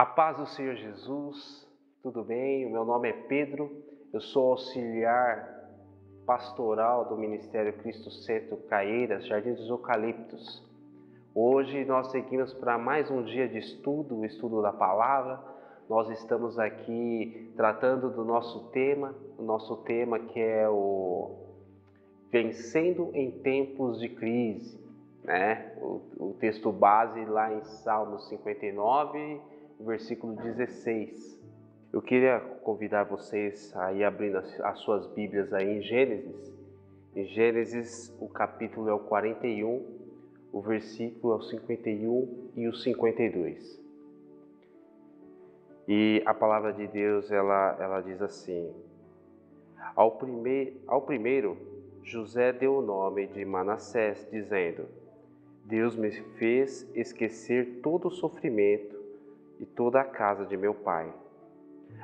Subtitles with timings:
[0.00, 1.68] A paz do Senhor Jesus,
[2.02, 2.64] tudo bem?
[2.64, 3.70] O meu nome é Pedro,
[4.14, 5.46] eu sou auxiliar
[6.24, 10.66] pastoral do Ministério Cristo Centro Caeiras, Jardim dos Eucaliptos.
[11.34, 15.38] Hoje nós seguimos para mais um dia de estudo, o estudo da palavra.
[15.86, 21.44] Nós estamos aqui tratando do nosso tema, o nosso tema que é o
[22.32, 24.80] Vencendo em Tempos de Crise,
[25.22, 25.74] né?
[25.76, 29.49] O, o texto base lá em Salmos 59,
[29.84, 31.40] versículo 16.
[31.92, 36.54] Eu queria convidar vocês a ir abrindo as suas Bíblias aí em Gênesis.
[37.16, 39.84] Em Gênesis, o capítulo é o 41,
[40.52, 43.80] o versículo é o 51 e o 52.
[45.88, 48.72] E a palavra de Deus, ela, ela diz assim:
[49.96, 51.56] ao, primeir, ao primeiro,
[52.04, 54.86] José deu o nome de Manassés, dizendo:
[55.64, 58.99] Deus me fez esquecer todo o sofrimento
[59.60, 61.12] e toda a casa de meu pai.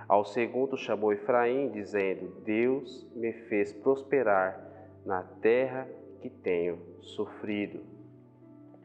[0.07, 4.63] Ao segundo chamou Efraim, dizendo: Deus me fez prosperar
[5.05, 5.89] na terra
[6.21, 7.81] que tenho sofrido.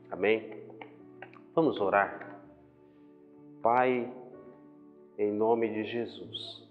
[0.09, 0.64] Amém?
[1.53, 2.39] Vamos orar.
[3.61, 4.11] Pai,
[5.17, 6.67] em nome de Jesus,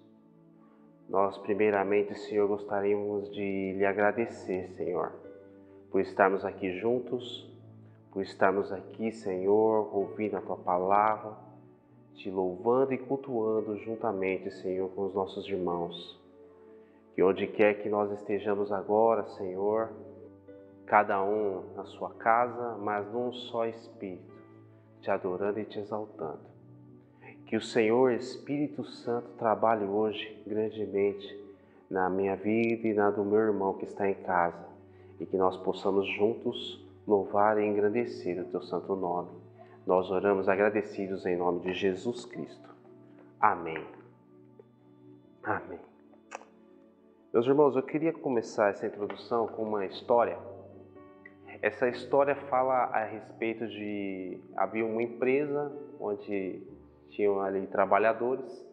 [1.09, 5.13] nós, primeiramente, Senhor, gostaríamos de lhe agradecer, Senhor,
[5.91, 7.49] por estarmos aqui juntos,
[8.11, 11.50] por estarmos aqui, Senhor, ouvindo a tua palavra
[12.15, 16.19] te louvando e cultuando juntamente, Senhor, com os nossos irmãos.
[17.15, 19.91] Que onde quer que nós estejamos agora, Senhor,
[20.87, 24.35] cada um na sua casa, mas num só espírito,
[25.01, 26.51] te adorando e te exaltando.
[27.47, 31.39] Que o Senhor Espírito Santo trabalhe hoje grandemente
[31.91, 34.69] na minha vida e na do meu irmão que está em casa,
[35.19, 39.40] e que nós possamos juntos louvar e engrandecer o teu santo nome
[39.91, 42.71] nós oramos agradecidos em nome de Jesus Cristo.
[43.41, 43.85] Amém.
[45.43, 45.81] Amém.
[47.35, 50.39] Meus irmãos, eu queria começar essa introdução com uma história.
[51.61, 56.63] Essa história fala a respeito de havia uma empresa onde
[57.09, 58.65] tinham ali trabalhadores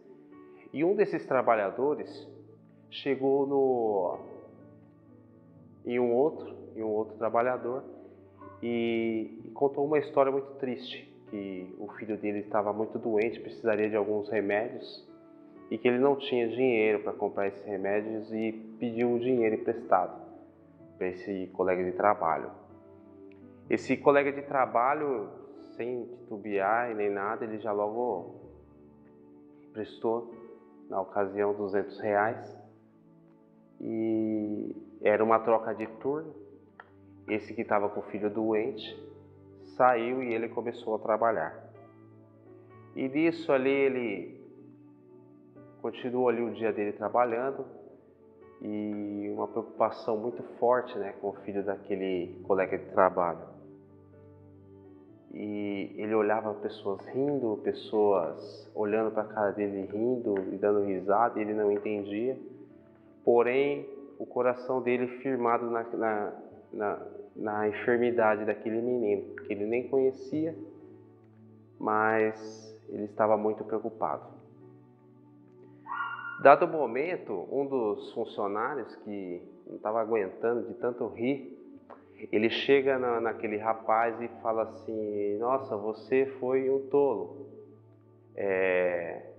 [0.72, 2.28] e um desses trabalhadores
[2.92, 4.20] chegou no
[5.84, 7.84] em um outro, em um outro trabalhador
[8.62, 13.90] e, e contou uma história muito triste, que o filho dele estava muito doente, precisaria
[13.90, 15.08] de alguns remédios
[15.70, 20.26] e que ele não tinha dinheiro para comprar esses remédios e pediu o dinheiro emprestado
[20.98, 22.52] para esse colega de trabalho.
[23.70, 25.30] Esse colega de trabalho,
[25.76, 28.36] sem titubear nem nada, ele já logo
[29.68, 30.34] emprestou,
[30.90, 32.58] na ocasião, 200 reais.
[33.82, 36.34] E era uma troca de turno.
[37.28, 38.98] Esse que estava com o filho doente
[39.78, 41.72] saiu e ele começou a trabalhar.
[42.96, 44.38] E disso ali ele
[45.82, 47.64] continuou ali o dia dele trabalhando
[48.62, 53.56] e uma preocupação muito forte né, com o filho daquele colega de trabalho.
[55.34, 61.38] E ele olhava pessoas rindo, pessoas olhando para a cara dele rindo e dando risada,
[61.38, 62.36] e ele não entendia.
[63.24, 66.34] Porém, o coração dele firmado na, na,
[66.78, 67.02] na,
[67.36, 70.56] na enfermidade daquele menino, que ele nem conhecia,
[71.80, 74.38] mas ele estava muito preocupado.
[76.42, 81.58] Dado o momento, um dos funcionários que não estava aguentando de tanto rir,
[82.32, 87.48] ele chega na, naquele rapaz e fala assim: Nossa, você foi um tolo.
[88.36, 89.34] É,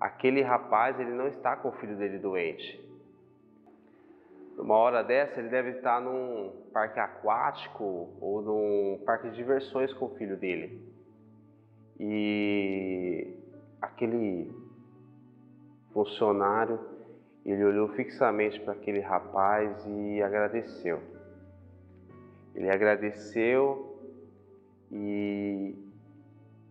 [0.00, 2.82] aquele rapaz ele não está com o filho dele doente.
[4.56, 10.06] Numa hora dessa, ele deve estar num parque aquático ou num parque de diversões com
[10.06, 10.80] o filho dele.
[11.98, 13.36] E
[13.80, 14.52] aquele
[15.92, 16.80] funcionário,
[17.44, 21.00] ele olhou fixamente para aquele rapaz e agradeceu.
[22.54, 23.98] Ele agradeceu
[24.90, 25.76] e,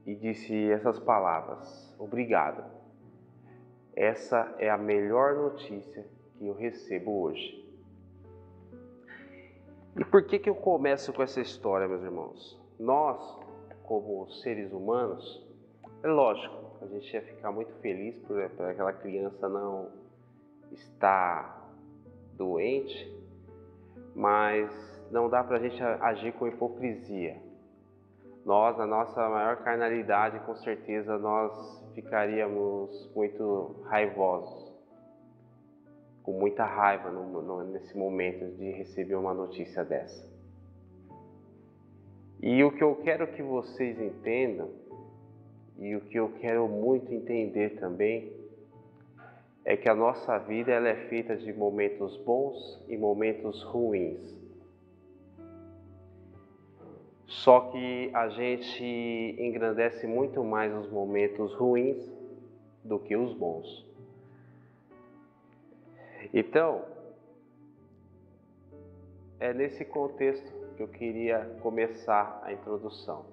[0.06, 2.63] e disse essas palavras: Obrigado.
[3.96, 6.06] Essa é a melhor notícia
[6.38, 7.62] que eu recebo hoje.
[9.95, 12.60] E por que, que eu começo com essa história, meus irmãos?
[12.80, 13.19] Nós,
[13.84, 15.48] como seres humanos,
[16.01, 19.92] é lógico, a gente ia ficar muito feliz por, por aquela criança não
[20.72, 21.72] estar
[22.34, 23.16] doente,
[24.16, 24.72] mas
[25.12, 27.40] não dá para a gente agir com hipocrisia.
[28.44, 34.73] Nós, na nossa maior carnalidade, com certeza nós ficaríamos muito raivosos
[36.24, 40.25] com muita raiva no, no, nesse momento de receber uma notícia dessa.
[42.42, 44.70] E o que eu quero que vocês entendam
[45.78, 48.34] e o que eu quero muito entender também
[49.66, 54.34] é que a nossa vida ela é feita de momentos bons e momentos ruins.
[57.26, 58.84] Só que a gente
[59.40, 61.98] engrandece muito mais os momentos ruins
[62.84, 63.93] do que os bons.
[66.33, 66.83] Então,
[69.39, 73.25] é nesse contexto que eu queria começar a introdução,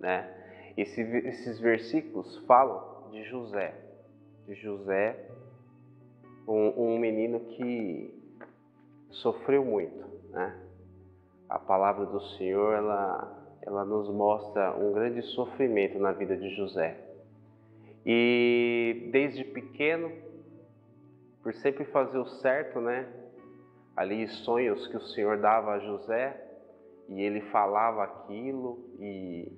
[0.00, 0.28] né?
[0.76, 3.74] Esse, esses versículos falam de José,
[4.46, 5.28] de José,
[6.48, 8.12] um, um menino que
[9.10, 10.58] sofreu muito, né?
[11.48, 16.98] A palavra do Senhor, ela, ela nos mostra um grande sofrimento na vida de José.
[18.04, 20.10] E desde pequeno,
[21.42, 23.08] por sempre fazer o certo, né?
[23.96, 26.40] Ali sonhos que o Senhor dava a José,
[27.08, 29.52] e ele falava aquilo e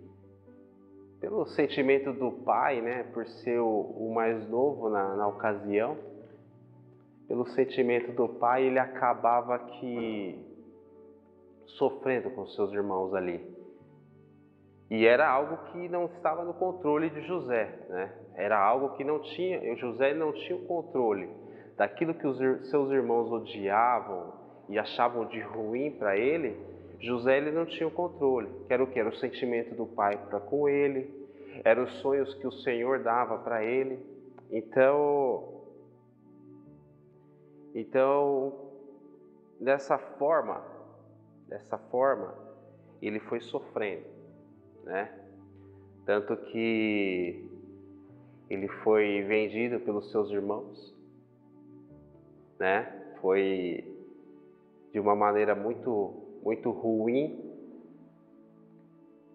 [1.20, 5.96] pelo sentimento do pai, né, por ser o, o mais novo na, na, ocasião,
[7.26, 10.38] pelo sentimento do pai, ele acabava que
[11.64, 13.42] sofrendo com seus irmãos ali.
[14.90, 18.12] E era algo que não estava no controle de José, né?
[18.34, 21.43] Era algo que não tinha, José não tinha o controle
[21.76, 22.38] daquilo que os
[22.68, 24.32] seus irmãos odiavam
[24.68, 26.56] e achavam de ruim para ele,
[27.00, 28.98] José ele não tinha o controle, era o que?
[28.98, 31.12] Era o sentimento do pai para com ele,
[31.64, 33.98] eram os sonhos que o Senhor dava para ele.
[34.50, 35.62] Então,
[37.74, 38.54] então,
[39.60, 40.64] dessa forma,
[41.48, 42.34] dessa forma,
[43.02, 44.06] ele foi sofrendo,
[44.84, 45.12] né?
[46.06, 47.50] Tanto que
[48.48, 50.93] ele foi vendido pelos seus irmãos,
[52.58, 52.92] né?
[53.20, 53.84] Foi
[54.92, 57.52] de uma maneira muito muito ruim.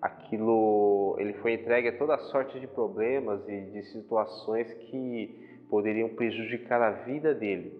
[0.01, 6.81] Aquilo, ele foi entregue a toda sorte de problemas e de situações que poderiam prejudicar
[6.81, 7.74] a vida dele.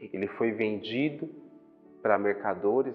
[0.00, 1.28] Ele foi vendido
[2.00, 2.94] para mercadores,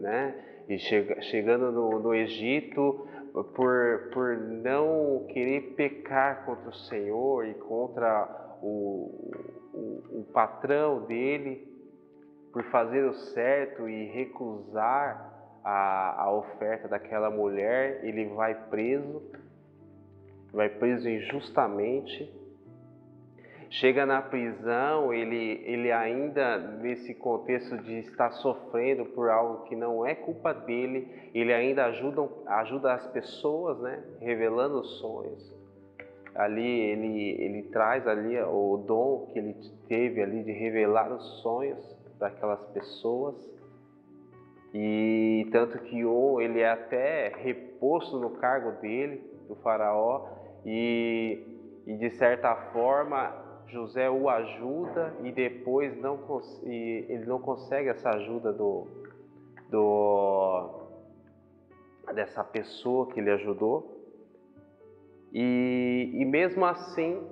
[0.00, 0.34] né?
[0.68, 3.06] E chega, chegando no, no Egito,
[3.54, 9.32] por, por não querer pecar contra o Senhor e contra o,
[9.72, 11.68] o, o patrão dele,
[12.52, 15.30] por fazer o certo e recusar
[15.64, 19.22] a, a oferta daquela mulher, ele vai preso,
[20.52, 22.38] vai preso injustamente.
[23.68, 30.04] Chega na prisão, ele, ele ainda nesse contexto de estar sofrendo por algo que não
[30.04, 34.02] é culpa dele, ele ainda ajuda, ajuda as pessoas, né?
[34.20, 35.59] revelando os sonhos.
[36.34, 39.56] Ali ele, ele traz ali o dom que ele
[39.88, 43.36] teve ali de revelar os sonhos para aquelas pessoas.
[44.72, 46.00] E tanto que
[46.40, 50.28] ele é até reposto no cargo dele, do faraó,
[50.64, 51.42] e,
[51.86, 53.34] e de certa forma
[53.66, 56.18] José o ajuda e depois não,
[56.64, 58.86] e ele não consegue essa ajuda do,
[59.70, 60.80] do
[62.14, 63.99] dessa pessoa que ele ajudou.
[65.32, 67.22] E, e mesmo assim,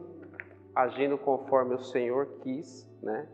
[0.74, 3.28] agindo conforme o Senhor quis, né?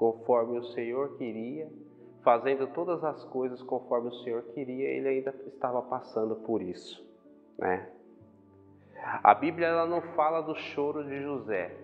[0.00, 1.68] conforme o Senhor queria,
[2.22, 7.06] fazendo todas as coisas conforme o Senhor queria, ele ainda estava passando por isso,
[7.58, 7.86] né?
[9.22, 11.74] A Bíblia ela não fala do choro de José.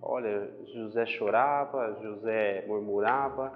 [0.00, 3.52] Olha, José chorava, José murmurava,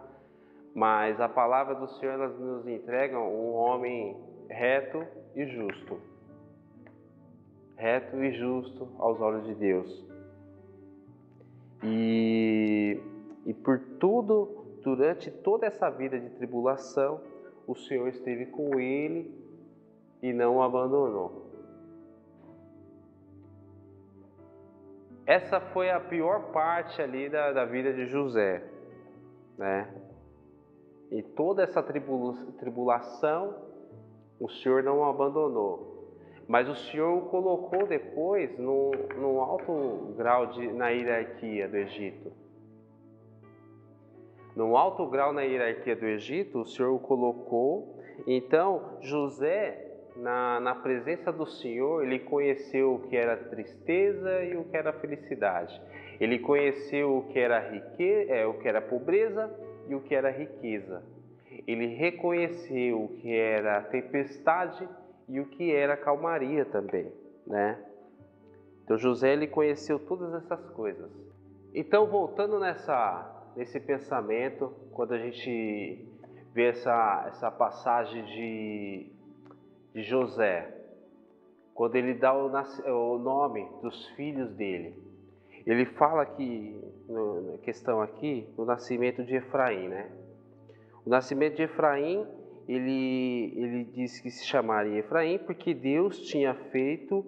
[0.75, 4.17] mas a palavra do Senhor nos entrega um homem
[4.49, 6.01] reto e justo.
[7.81, 10.07] Reto e justo aos olhos de Deus.
[11.83, 13.01] E
[13.47, 17.21] e por tudo, durante toda essa vida de tribulação,
[17.67, 19.35] o Senhor esteve com ele
[20.23, 21.51] e não o abandonou.
[25.27, 28.65] Essa foi a pior parte ali da, da vida de José,
[29.57, 29.93] né?
[31.11, 33.55] E toda essa tribulação,
[34.39, 35.90] o Senhor não o abandonou.
[36.51, 42.33] Mas o Senhor o colocou depois num, num alto grau de, na hierarquia do Egito.
[44.57, 48.03] Num alto grau na hierarquia do Egito, o Senhor o colocou.
[48.27, 54.65] Então, José, na, na presença do Senhor, ele conheceu o que era tristeza e o
[54.65, 55.81] que era felicidade.
[56.19, 59.49] Ele conheceu o que era riqueza, é, o que era pobreza
[59.89, 61.01] e o que era riqueza.
[61.65, 64.89] Ele reconheceu o que era tempestade
[65.31, 67.13] e o que era calmaria também,
[67.47, 67.83] né?
[68.85, 71.11] Então José ele conheceu todas essas coisas.
[71.73, 76.07] Então voltando nessa nesse pensamento quando a gente
[76.53, 79.13] vê essa, essa passagem de,
[79.95, 80.77] de José.
[81.75, 84.95] quando ele dá o, o nome dos filhos dele.
[85.67, 90.11] Ele fala que, na questão aqui, o nascimento de Efraim, né?
[91.05, 92.27] O nascimento de Efraim,
[92.71, 97.27] ele, ele diz que se chamaria Efraim porque Deus tinha feito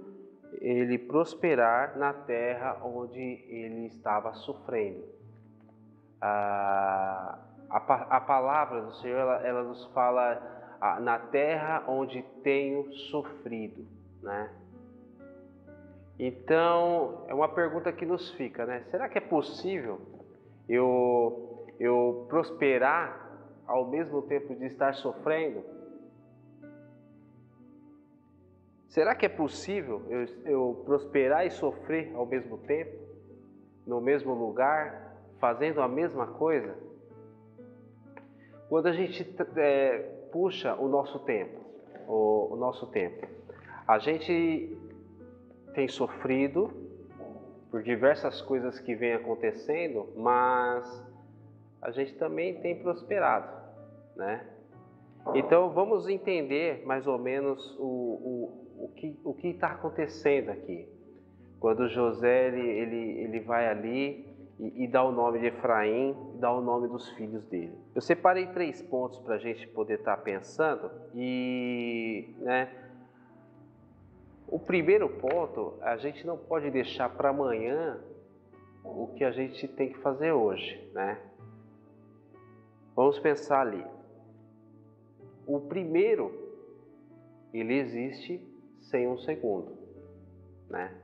[0.61, 5.05] ele prosperar na terra onde ele estava sofrendo.
[6.21, 10.41] A, a, a palavra do Senhor, ela, ela nos fala
[11.01, 13.85] na terra onde tenho sofrido,
[14.23, 14.49] né?
[16.19, 18.85] Então, é uma pergunta que nos fica, né?
[18.93, 20.01] Será que é possível
[20.69, 23.22] eu, eu prosperar
[23.73, 25.64] ao mesmo tempo de estar sofrendo?
[28.87, 32.95] Será que é possível eu, eu prosperar e sofrer ao mesmo tempo,
[33.87, 36.76] no mesmo lugar, fazendo a mesma coisa?
[38.69, 39.26] Quando a gente
[39.57, 39.99] é,
[40.31, 41.59] puxa o nosso tempo,
[42.07, 43.26] o, o nosso tempo,
[43.88, 44.76] a gente
[45.75, 46.71] tem sofrido
[47.71, 51.02] por diversas coisas que vêm acontecendo, mas
[51.81, 53.62] a gente também tem prosperado,
[54.16, 54.47] né?
[55.35, 60.88] Então vamos entender mais ou menos o, o, o que o está acontecendo aqui.
[61.61, 64.26] Quando José ele, ele, ele vai ali
[64.59, 67.73] e, e, dá o nome de Efraim, dá o nome dos filhos dele.
[67.95, 72.69] Eu separei três pontos para a gente poder estar tá pensando e, né?
[74.49, 77.99] O primeiro ponto, a gente não pode deixar para amanhã
[78.85, 81.19] o que a gente tem que fazer hoje, né?
[82.95, 83.85] Vamos pensar ali.
[85.52, 86.32] O primeiro,
[87.52, 88.40] ele existe
[88.80, 89.76] sem um segundo,
[90.71, 90.97] né?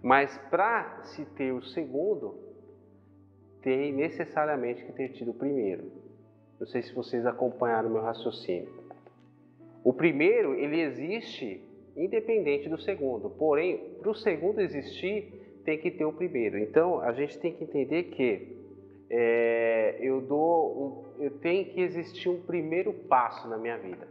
[0.00, 2.38] Mas para se ter o segundo,
[3.62, 5.90] tem necessariamente que ter tido o primeiro.
[6.60, 8.72] Não sei se vocês acompanharam o meu raciocínio.
[9.82, 11.60] O primeiro, ele existe
[11.96, 13.28] independente do segundo.
[13.28, 16.56] Porém, para o segundo existir, tem que ter o primeiro.
[16.56, 18.56] Então, a gente tem que entender que
[19.10, 24.08] é, eu dou, um, eu tenho que existir um primeiro passo na minha vida.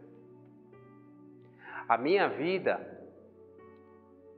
[1.88, 2.80] A minha vida,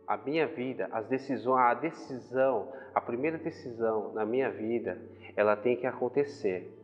[0.07, 4.99] a minha vida, as decisões, a decisão, a primeira decisão na minha vida,
[5.35, 6.75] ela tem que acontecer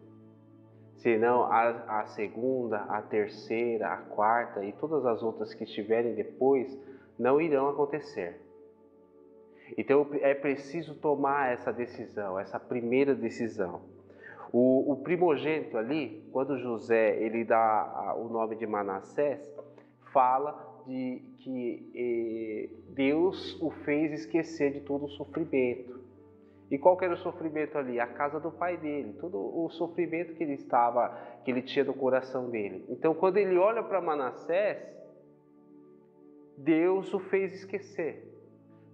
[1.06, 6.76] senão a, a segunda, a terceira, a quarta e todas as outras que estiverem depois
[7.18, 8.42] não irão acontecer.
[9.78, 13.82] Então é preciso tomar essa decisão, essa primeira decisão.
[14.52, 19.42] O, o primogênito ali, quando José ele dá o nome de Manassés,
[20.14, 26.06] fala de que eh, Deus o fez esquecer de todo o sofrimento.
[26.70, 28.00] E qual era o sofrimento ali?
[28.00, 31.10] A casa do pai dele, todo o sofrimento que ele estava,
[31.44, 32.86] que ele tinha no coração dele.
[32.90, 34.80] Então, quando ele olha para Manassés,
[36.58, 38.25] Deus o fez esquecer.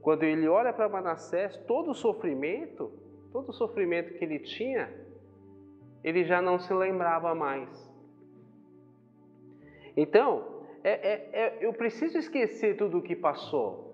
[0.01, 2.91] Quando ele olha para Manassés, todo o sofrimento,
[3.31, 4.91] todo o sofrimento que ele tinha,
[6.03, 7.69] ele já não se lembrava mais.
[9.95, 13.91] Então, é, é, é, eu preciso esquecer tudo o que passou.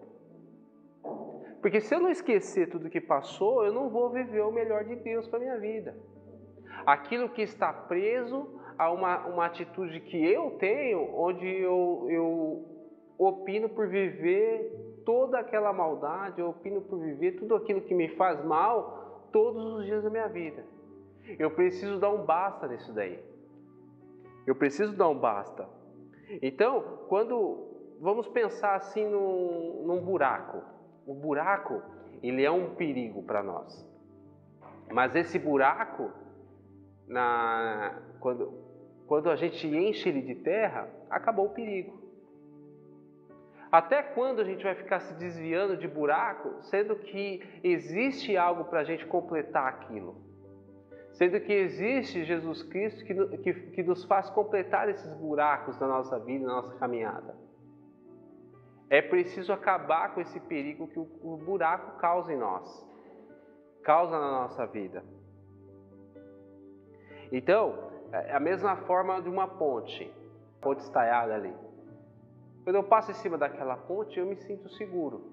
[1.61, 4.95] Porque se eu não esquecer tudo que passou, eu não vou viver o melhor de
[4.95, 5.97] Deus para minha vida.
[6.85, 12.65] Aquilo que está preso a uma, uma atitude que eu tenho, onde eu, eu
[13.17, 18.43] opino por viver toda aquela maldade, eu opino por viver tudo aquilo que me faz
[18.43, 20.65] mal todos os dias da minha vida.
[21.39, 23.17] Eu preciso dar um basta nisso daí.
[24.45, 25.65] Eu preciso dar um basta.
[26.41, 30.61] Então, quando vamos pensar assim num, num buraco,
[31.05, 31.81] o buraco,
[32.21, 33.89] ele é um perigo para nós.
[34.91, 36.11] Mas esse buraco,
[37.07, 38.51] na, quando,
[39.07, 42.06] quando a gente enche ele de terra, acabou o perigo.
[43.77, 48.79] Até quando a gente vai ficar se desviando de buraco, sendo que existe algo para
[48.79, 50.15] a gente completar aquilo?
[51.11, 56.17] Sendo que existe Jesus Cristo que, que, que nos faz completar esses buracos na nossa
[56.17, 57.35] vida, na nossa caminhada.
[58.89, 62.83] É preciso acabar com esse perigo que o, buraco causa em nós,
[63.83, 65.03] causa na nossa vida.
[67.31, 70.11] Então, é a mesma forma de uma ponte,
[70.59, 71.66] ponte estaiada ali.
[72.67, 75.23] Quando eu passo em cima daquela ponte, eu me sinto seguro,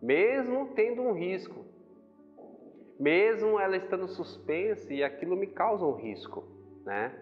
[0.00, 1.62] mesmo tendo um risco,
[2.98, 6.42] mesmo ela estando suspensa e aquilo me causa um risco,
[6.86, 7.12] né?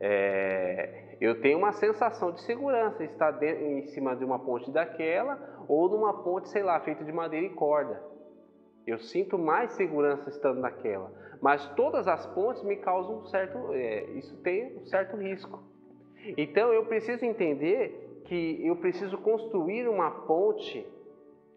[0.00, 5.38] É, eu tenho uma sensação de segurança estar dentro, em cima de uma ponte daquela
[5.68, 8.02] ou numa ponte, sei lá, feita de madeira e corda.
[8.86, 11.12] Eu sinto mais segurança estando naquela.
[11.42, 15.62] Mas todas as pontes me causam um certo, é, isso tem um certo risco.
[16.38, 20.86] Então eu preciso entender que eu preciso construir uma ponte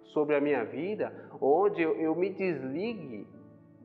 [0.06, 3.28] sobre a minha vida, onde eu, eu me desligue,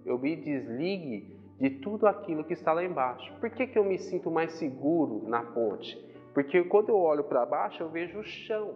[0.05, 3.33] eu me desligue de tudo aquilo que está lá embaixo.
[3.41, 5.97] Por que, que eu me sinto mais seguro na ponte?
[6.33, 8.75] Porque quando eu olho para baixo, eu vejo o chão.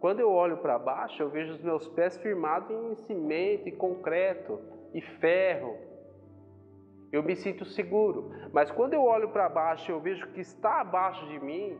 [0.00, 4.60] Quando eu olho para baixo, eu vejo os meus pés firmados em cimento, e concreto
[4.92, 5.78] e ferro.
[7.10, 8.30] Eu me sinto seguro.
[8.52, 11.78] Mas quando eu olho para baixo, eu vejo que está abaixo de mim,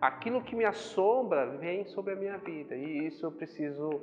[0.00, 2.74] aquilo que me assombra vem sobre a minha vida.
[2.74, 4.00] E isso eu preciso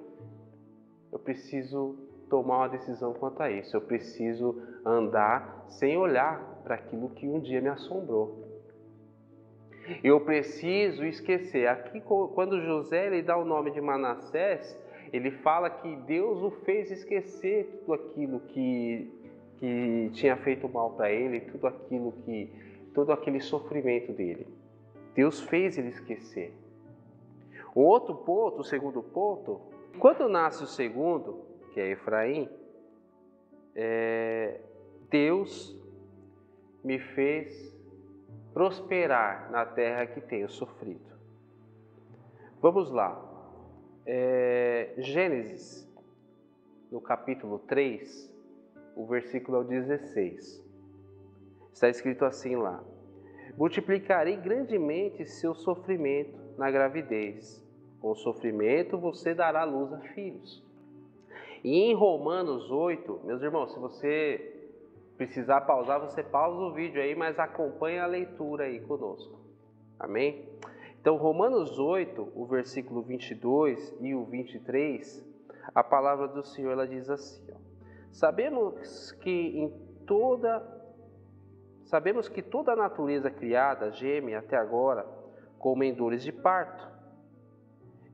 [1.11, 1.95] eu preciso
[2.29, 3.77] tomar uma decisão quanto a isso.
[3.77, 8.51] Eu preciso andar sem olhar para aquilo que um dia me assombrou.
[10.03, 11.67] Eu preciso esquecer.
[11.67, 14.75] Aqui, quando José ele dá o nome de Manassés,
[15.11, 19.11] ele fala que Deus o fez esquecer tudo aquilo que,
[19.59, 22.49] que tinha feito mal para ele, tudo aquilo que,
[22.95, 24.47] todo aquele sofrimento dele.
[25.15, 26.53] Deus fez ele esquecer.
[27.75, 29.61] O outro ponto, o segundo ponto,
[29.99, 32.49] quando nasce o segundo, que é Efraim,
[33.75, 34.59] é,
[35.09, 35.75] Deus
[36.83, 37.73] me fez
[38.53, 41.13] prosperar na terra que tenho sofrido.
[42.61, 43.21] Vamos lá.
[44.05, 45.89] É, Gênesis,
[46.91, 48.31] no capítulo 3,
[48.95, 50.63] o versículo 16.
[51.73, 52.83] Está escrito assim lá:
[53.57, 57.63] Multiplicarei grandemente seu sofrimento na gravidez.
[57.99, 60.63] Com sofrimento você dará luz a filhos.
[61.63, 64.69] E em Romanos 8, meus irmãos, se você
[65.15, 69.39] precisar pausar, você pausa o vídeo aí, mas acompanhe a leitura aí conosco.
[69.97, 70.49] Amém?
[70.99, 75.25] Então, Romanos 8, o versículo 22 e o 23,
[75.73, 77.57] a palavra do Senhor ela diz assim: ó,
[78.11, 79.69] Sabemos que em
[80.05, 80.59] toda
[81.85, 85.05] sabemos que toda a natureza criada geme até agora
[85.59, 86.87] como em dores de parto.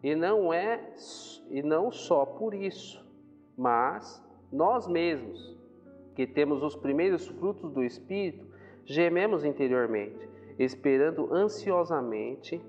[0.03, 0.93] E não é
[1.49, 3.05] e não só por isso,
[3.57, 5.57] mas nós mesmos
[6.15, 8.45] que temos os primeiros frutos do Espírito,
[8.85, 12.61] gememos interiormente, esperando ansiosamente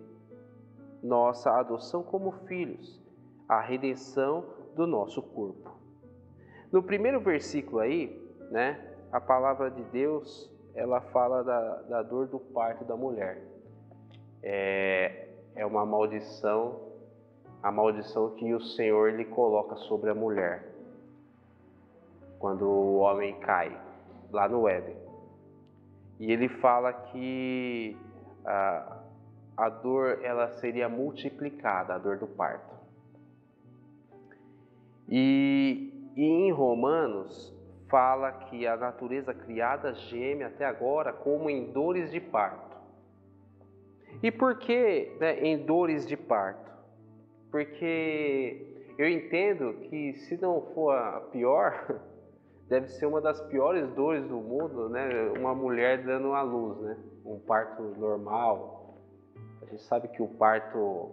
[1.03, 3.01] nossa adoção como filhos,
[3.49, 4.45] a redenção
[4.77, 5.79] do nosso corpo.
[6.71, 12.39] No primeiro versículo aí, né, a palavra de Deus, ela fala da, da dor do
[12.39, 13.43] parto da mulher.
[14.43, 16.81] É, é uma maldição,
[17.63, 20.71] a maldição que o Senhor lhe coloca sobre a mulher
[22.39, 23.79] quando o homem cai
[24.33, 24.97] lá no Éden.
[26.19, 27.97] E ele fala que
[28.45, 28.99] a,
[29.57, 32.75] a dor ela seria multiplicada, a dor do parto.
[35.09, 37.53] E, e em Romanos
[37.91, 42.77] fala que a natureza criada geme até agora como em dores de parto.
[44.23, 46.71] E por que né, em dores de parto?
[47.51, 52.01] Porque eu entendo que se não for a pior,
[52.69, 55.33] deve ser uma das piores dores do mundo, né?
[55.39, 56.97] Uma mulher dando a luz, né?
[57.25, 58.99] Um parto normal.
[59.63, 61.11] A gente sabe que o parto,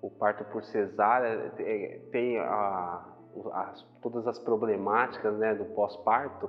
[0.00, 3.11] o parto por cesárea é, tem a,
[3.52, 5.54] a, todas as problemáticas, né?
[5.54, 6.48] Do pós-parto.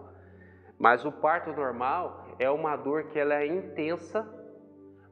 [0.78, 4.28] Mas o parto normal é uma dor que ela é intensa,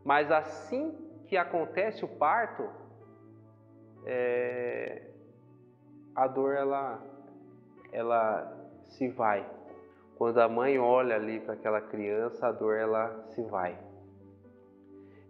[0.04, 0.94] mas assim
[1.28, 2.68] que acontece o parto,
[4.06, 5.12] é,
[6.16, 7.02] a dor ela,
[7.92, 8.52] ela
[8.84, 9.50] se vai.
[10.18, 13.78] Quando a mãe olha ali para aquela criança, a dor ela se vai.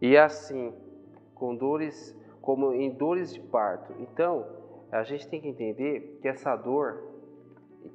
[0.02, 0.74] E assim,
[1.36, 3.94] com dores, como em dores de parto.
[4.00, 4.61] Então,
[4.92, 7.12] a gente tem que entender que essa dor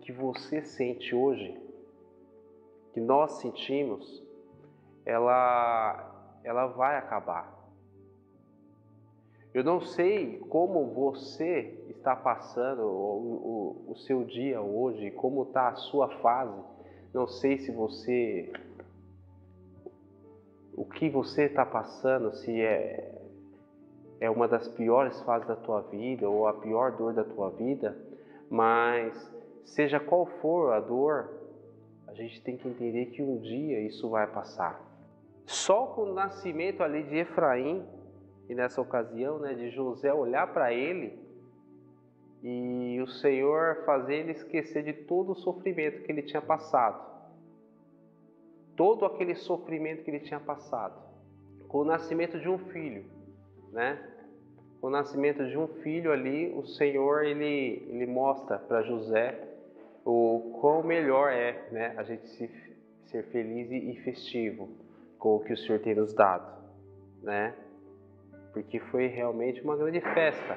[0.01, 1.61] que você sente hoje,
[2.93, 4.23] que nós sentimos,
[5.05, 7.55] ela, ela vai acabar.
[9.53, 15.69] Eu não sei como você está passando o, o, o seu dia hoje, como está
[15.69, 16.61] a sua fase.
[17.13, 18.53] Não sei se você.
[20.75, 23.16] O que você está passando, se é,
[24.27, 27.97] é uma das piores fases da tua vida ou a pior dor da tua vida,
[28.51, 29.33] mas
[29.65, 31.31] seja qual for a dor,
[32.09, 34.81] a gente tem que entender que um dia isso vai passar.
[35.45, 37.87] Só com o nascimento ali de Efraim,
[38.49, 41.19] e nessa ocasião, né, de José olhar para ele
[42.43, 47.05] e o Senhor fazer ele esquecer de todo o sofrimento que ele tinha passado.
[48.77, 51.01] Todo aquele sofrimento que ele tinha passado.
[51.67, 53.05] Com o nascimento de um filho,
[53.73, 54.16] né?
[54.83, 59.39] O nascimento de um filho ali, o Senhor ele, ele mostra para José
[60.05, 62.49] o quão melhor é, né, a gente se,
[63.07, 64.69] ser feliz e festivo
[65.19, 66.63] com o que o Senhor tem nos dado,
[67.23, 67.55] né?
[68.57, 70.57] porque foi realmente uma grande festa.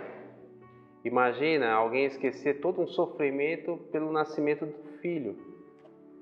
[1.03, 5.35] Imagina alguém esquecer todo um sofrimento pelo nascimento do filho,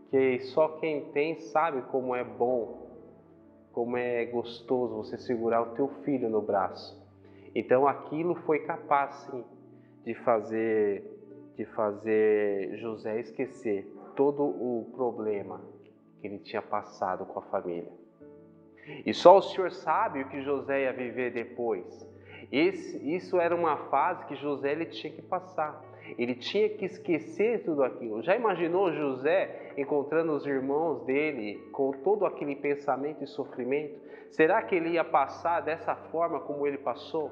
[0.09, 2.87] que só quem tem sabe como é bom,
[3.71, 6.99] como é gostoso você segurar o teu filho no braço.
[7.55, 9.43] Então aquilo foi capaz sim
[10.03, 11.13] de fazer
[11.55, 15.59] de fazer José esquecer todo o problema
[16.21, 17.91] que ele tinha passado com a família.
[19.05, 22.07] E só o Senhor sabe o que José ia viver depois.
[22.51, 25.83] Esse, isso era uma fase que José ele tinha que passar.
[26.17, 28.21] Ele tinha que esquecer tudo aquilo.
[28.21, 33.99] Já imaginou José encontrando os irmãos dele com todo aquele pensamento e sofrimento?
[34.31, 37.31] Será que ele ia passar dessa forma como ele passou?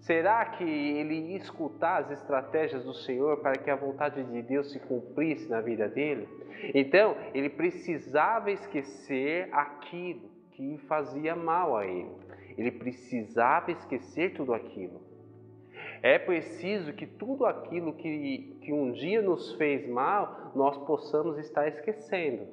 [0.00, 4.70] Será que ele ia escutar as estratégias do Senhor para que a vontade de Deus
[4.70, 6.28] se cumprisse na vida dele?
[6.74, 12.10] Então, ele precisava esquecer aquilo que fazia mal a ele.
[12.58, 15.00] Ele precisava esquecer tudo aquilo.
[16.04, 21.66] É preciso que tudo aquilo que, que um dia nos fez mal, nós possamos estar
[21.66, 22.46] esquecendo.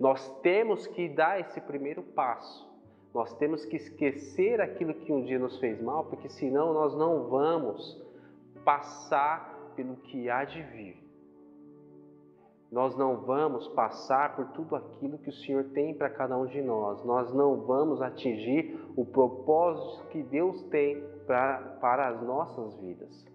[0.00, 2.66] Nós temos que dar esse primeiro passo.
[3.12, 7.28] Nós temos que esquecer aquilo que um dia nos fez mal, porque senão nós não
[7.28, 8.02] vamos
[8.64, 10.96] passar pelo que há de vir.
[12.72, 16.62] Nós não vamos passar por tudo aquilo que o Senhor tem para cada um de
[16.62, 17.04] nós.
[17.04, 23.26] Nós não vamos atingir o propósito que Deus tem pra, para as nossas vidas.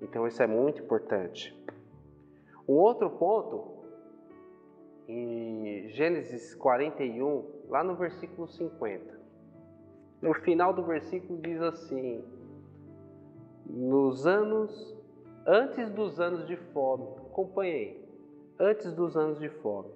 [0.00, 1.56] Então, isso é muito importante.
[2.68, 3.84] Um outro ponto,
[5.08, 9.20] em Gênesis 41, lá no versículo 50.
[10.20, 12.24] No final do versículo diz assim:
[13.66, 14.96] Nos anos,
[15.46, 18.04] antes dos anos de fome, acompanhei,
[18.58, 19.90] antes dos anos de fome,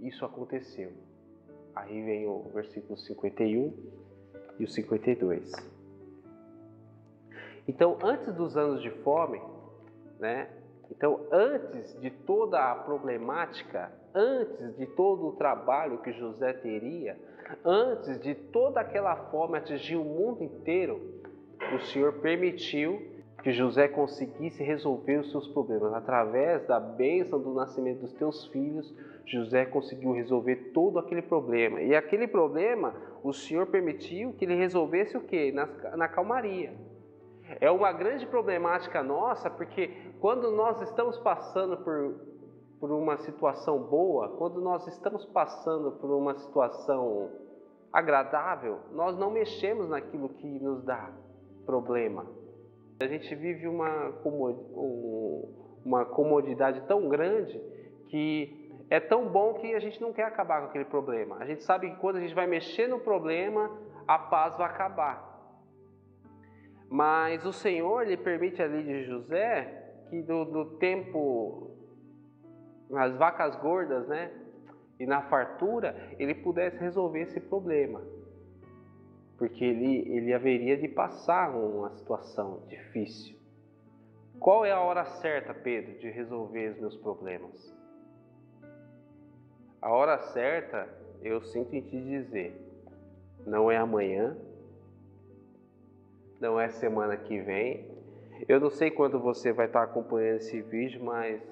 [0.00, 0.92] isso aconteceu.
[1.74, 4.01] Aí vem o versículo 51
[4.58, 5.52] e o 52.
[7.66, 9.40] Então, antes dos anos de fome,
[10.18, 10.48] né?
[10.90, 17.16] Então, antes de toda a problemática, antes de todo o trabalho que José teria,
[17.64, 21.00] antes de toda aquela fome atingir o mundo inteiro,
[21.74, 23.11] o Senhor permitiu
[23.42, 25.92] que José conseguisse resolver os seus problemas.
[25.94, 28.94] Através da bênção do nascimento dos teus filhos,
[29.26, 31.80] José conseguiu resolver todo aquele problema.
[31.80, 35.52] E aquele problema, o Senhor permitiu que ele resolvesse o quê?
[35.52, 36.72] Na, na calmaria.
[37.60, 42.32] É uma grande problemática nossa, porque quando nós estamos passando por
[42.82, 47.30] por uma situação boa, quando nós estamos passando por uma situação
[47.92, 51.12] agradável, nós não mexemos naquilo que nos dá
[51.64, 52.26] problema.
[53.00, 54.12] A gente vive uma,
[55.84, 57.60] uma comodidade tão grande
[58.08, 61.36] que é tão bom que a gente não quer acabar com aquele problema.
[61.38, 63.70] A gente sabe que quando a gente vai mexer no problema,
[64.06, 65.32] a paz vai acabar.
[66.90, 71.70] Mas o Senhor lhe permite ali de José que do, do tempo
[72.90, 74.30] nas vacas gordas, né?
[75.00, 78.02] E na fartura, ele pudesse resolver esse problema.
[79.42, 83.36] Porque ele, ele haveria de passar uma situação difícil.
[84.38, 87.76] Qual é a hora certa, Pedro, de resolver os meus problemas?
[89.80, 90.88] A hora certa,
[91.20, 92.54] eu sinto em te dizer,
[93.44, 94.36] não é amanhã,
[96.38, 97.90] não é semana que vem.
[98.46, 101.42] Eu não sei quando você vai estar acompanhando esse vídeo, mas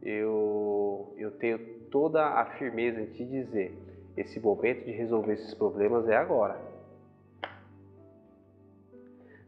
[0.00, 1.58] eu, eu tenho
[1.90, 3.76] toda a firmeza em te dizer:
[4.16, 6.75] esse momento de resolver esses problemas é agora.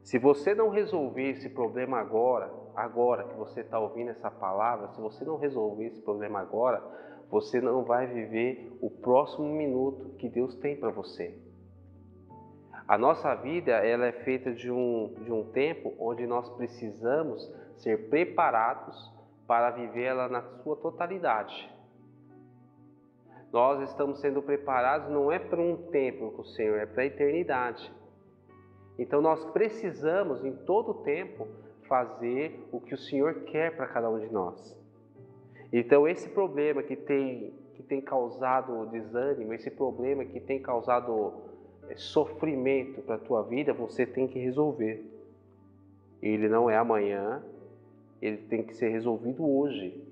[0.08, 5.00] Se você não resolver esse problema agora, agora que você está ouvindo essa palavra, se
[5.02, 6.82] você não resolver esse problema agora,
[7.30, 11.38] você não vai viver o próximo minuto que Deus tem para você.
[12.88, 18.08] A nossa vida ela é feita de um, de um tempo onde nós precisamos ser
[18.08, 19.12] preparados
[19.46, 21.70] para vivê-la na sua totalidade.
[23.52, 27.06] Nós estamos sendo preparados não é para um tempo com o Senhor, é para a
[27.06, 27.97] eternidade.
[28.98, 31.46] Então nós precisamos em todo tempo
[31.82, 34.76] fazer o que o Senhor quer para cada um de nós.
[35.72, 41.34] Então esse problema que tem que tem causado desânimo, esse problema que tem causado
[41.88, 45.04] eh, sofrimento para a tua vida, você tem que resolver.
[46.20, 47.40] Ele não é amanhã,
[48.20, 50.02] ele tem que ser resolvido hoje.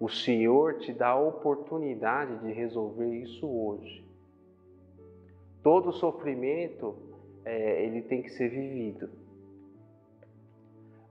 [0.00, 4.04] O Senhor te dá a oportunidade de resolver isso hoje.
[5.62, 6.96] Todo sofrimento
[7.44, 9.10] é, ele tem que ser vivido.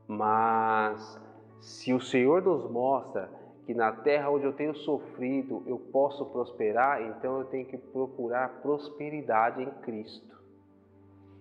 [0.07, 1.21] Mas
[1.61, 3.29] se o Senhor nos mostra
[3.65, 8.61] que na terra onde eu tenho sofrido eu posso prosperar, então eu tenho que procurar
[8.61, 10.35] prosperidade em Cristo.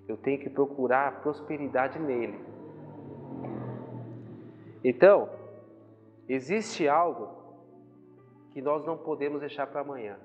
[0.07, 2.39] Eu tenho que procurar prosperidade nele.
[4.85, 5.29] Então,
[6.29, 7.29] existe algo
[8.53, 10.19] que nós não podemos deixar para amanhã.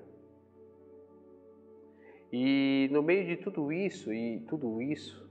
[2.36, 5.24] E no meio de tudo isso, e tudo isso,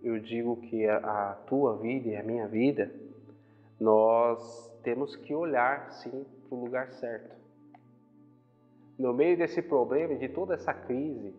[0.00, 2.88] eu digo que a, a tua vida e a minha vida,
[3.80, 7.34] nós temos que olhar sim para o lugar certo.
[8.96, 11.34] No meio desse problema, de toda essa crise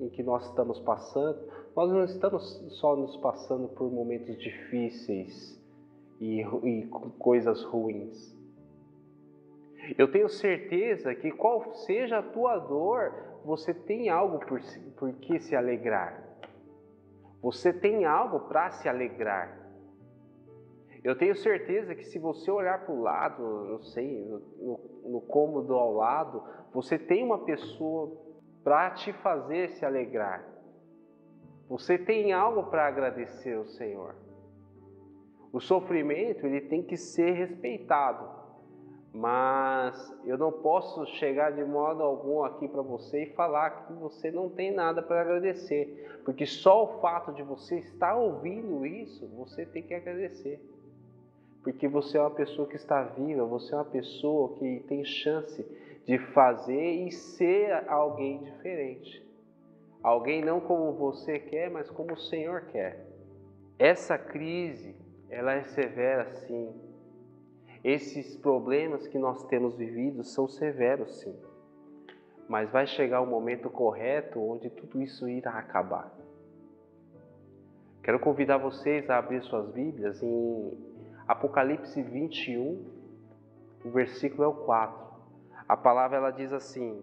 [0.00, 1.38] em que nós estamos passando,
[1.76, 2.42] nós não estamos
[2.80, 5.62] só nos passando por momentos difíceis
[6.18, 6.86] e, e
[7.18, 8.34] coisas ruins.
[9.98, 14.60] Eu tenho certeza que qual seja a tua dor, você tem algo por,
[14.96, 16.22] por que se alegrar.
[17.42, 19.58] Você tem algo para se alegrar.
[21.02, 25.74] Eu tenho certeza que se você olhar para o lado, não sei, no, no cômodo
[25.74, 28.12] ao lado, você tem uma pessoa
[28.62, 30.46] para te fazer se alegrar.
[31.68, 34.14] Você tem algo para agradecer ao Senhor.
[35.52, 38.28] O sofrimento ele tem que ser respeitado,
[39.12, 44.30] mas eu não posso chegar de modo algum aqui para você e falar que você
[44.30, 49.66] não tem nada para agradecer, porque só o fato de você estar ouvindo isso, você
[49.66, 50.60] tem que agradecer
[51.62, 55.64] porque você é uma pessoa que está viva, você é uma pessoa que tem chance
[56.06, 59.24] de fazer e ser alguém diferente.
[60.02, 63.06] Alguém não como você quer, mas como o Senhor quer.
[63.78, 64.96] Essa crise,
[65.28, 66.74] ela é severa sim.
[67.82, 71.34] Esses problemas que nós temos vivido são severos sim.
[72.46, 76.12] Mas vai chegar o momento correto onde tudo isso irá acabar.
[78.02, 80.78] Quero convidar vocês a abrir suas Bíblias em
[81.26, 82.84] Apocalipse 21,
[83.84, 85.10] o versículo é o 4.
[85.68, 87.02] A palavra ela diz assim: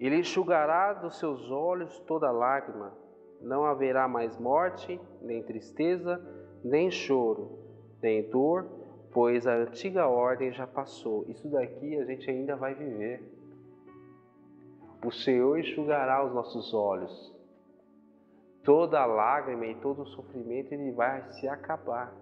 [0.00, 2.96] Ele enxugará dos seus olhos toda lágrima,
[3.40, 6.20] não haverá mais morte, nem tristeza,
[6.64, 7.61] nem choro,
[8.30, 8.66] dor,
[9.12, 11.24] pois a antiga ordem já passou.
[11.28, 13.22] Isso daqui a gente ainda vai viver.
[15.04, 17.32] O Senhor enxugará os nossos olhos.
[18.64, 22.14] Toda lágrima e todo sofrimento ele vai se acabar.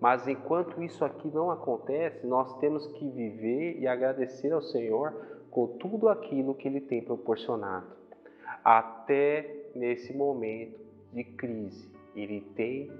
[0.00, 5.12] Mas enquanto isso aqui não acontece, nós temos que viver e agradecer ao Senhor
[5.50, 7.86] com tudo aquilo que Ele tem proporcionado.
[8.64, 10.78] Até nesse momento
[11.12, 12.92] de crise, Ele tem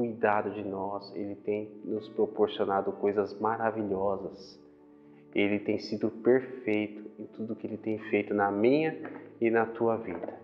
[0.00, 4.58] cuidado de nós, Ele tem nos proporcionado coisas maravilhosas.
[5.34, 8.98] Ele tem sido perfeito em tudo que Ele tem feito na minha
[9.38, 10.40] e na tua vida.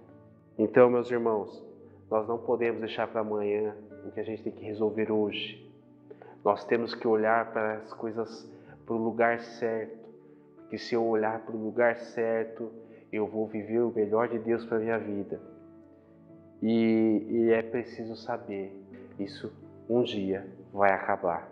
[0.59, 1.65] Então, meus irmãos,
[2.11, 3.75] nós não podemos deixar para amanhã
[4.07, 5.67] o que a gente tem que resolver hoje.
[6.45, 8.47] Nós temos que olhar para as coisas
[8.85, 10.07] para o lugar certo,
[10.57, 12.71] porque se eu olhar para o lugar certo,
[13.11, 15.41] eu vou viver o melhor de Deus para minha vida.
[16.63, 18.86] E, e é preciso saber,
[19.19, 19.53] isso
[19.89, 21.51] um dia vai acabar.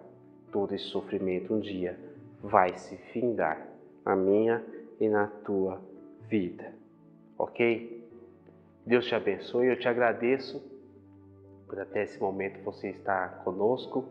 [0.53, 1.99] Todo esse sofrimento um dia
[2.43, 3.67] vai se findar
[4.05, 4.65] na minha
[5.01, 5.81] e na tua
[6.29, 6.73] vida.
[7.39, 8.05] Ok?
[8.87, 10.63] Deus te abençoe, eu te agradeço
[11.67, 14.05] por até esse momento você estar conosco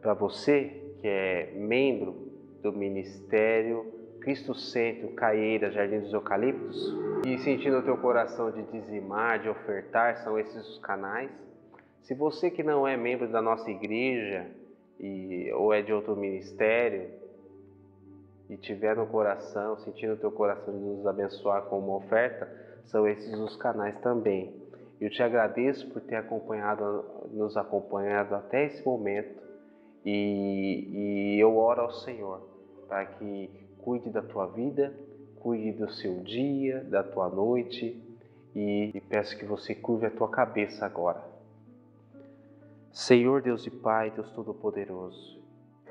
[0.00, 6.94] para você que é membro do Ministério Cristo Centro Caieira Jardim dos Eucaliptos
[7.26, 11.30] e sentindo o teu coração de dizimar, de ofertar, são esses os canais.
[12.02, 14.46] Se você que não é membro da nossa igreja
[14.98, 17.10] e, ou é de outro ministério
[18.50, 22.50] e tiver no coração, sentindo o teu coração de nos abençoar com uma oferta,
[22.86, 24.52] são esses os canais também.
[25.00, 29.40] Eu te agradeço por ter acompanhado, nos acompanhado até esse momento
[30.04, 32.48] e, e eu oro ao Senhor
[32.88, 34.92] para que cuide da tua vida,
[35.38, 37.96] cuide do seu dia, da tua noite
[38.54, 41.31] e, e peço que você curve a tua cabeça agora.
[42.92, 45.42] Senhor Deus e Pai, Deus Todo-Poderoso,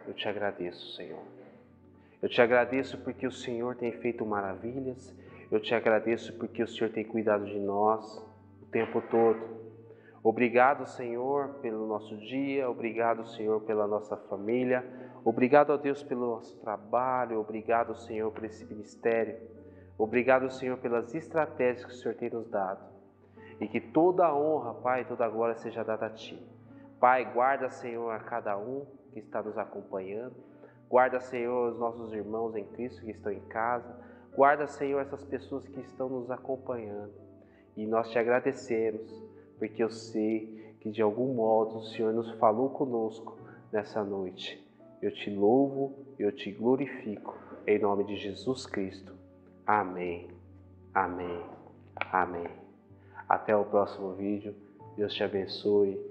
[0.06, 1.24] eu te agradeço, Senhor.
[2.22, 5.12] Eu te agradeço porque o Senhor tem feito maravilhas,
[5.50, 8.24] eu te agradeço porque o Senhor tem cuidado de nós
[8.62, 9.40] o tempo todo.
[10.24, 14.86] Obrigado, Senhor, pelo nosso dia, obrigado, Senhor, pela nossa família,
[15.26, 19.40] obrigado a Deus pelo nosso trabalho, obrigado, Senhor, por esse ministério,
[19.98, 22.86] obrigado, Senhor, pelas estratégias que o Senhor tem nos dado
[23.60, 26.61] e que toda a honra, Pai, toda a glória seja dada a Ti.
[27.02, 30.36] Pai, guarda, Senhor, a cada um que está nos acompanhando,
[30.88, 34.00] guarda, Senhor, os nossos irmãos em Cristo que estão em casa,
[34.36, 37.12] guarda, Senhor, essas pessoas que estão nos acompanhando
[37.76, 39.02] e nós te agradecemos
[39.58, 43.36] porque eu sei que de algum modo o Senhor nos falou conosco
[43.72, 44.64] nessa noite.
[45.02, 47.36] Eu te louvo, eu te glorifico,
[47.66, 49.16] em nome de Jesus Cristo.
[49.66, 50.30] Amém,
[50.94, 51.44] amém,
[52.12, 52.48] amém.
[53.28, 54.56] Até o próximo vídeo.
[54.96, 56.11] Deus te abençoe,